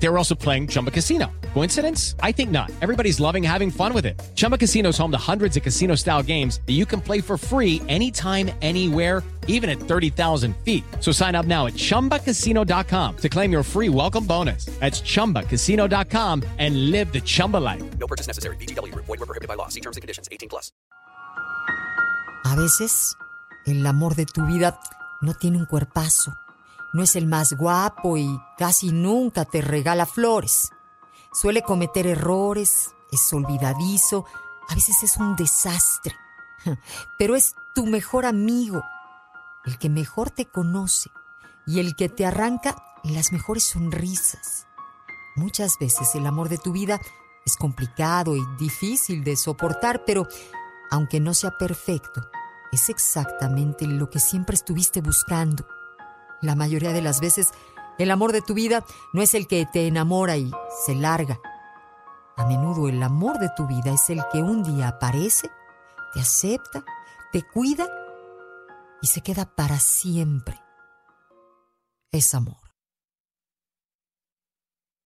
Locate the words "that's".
14.78-15.00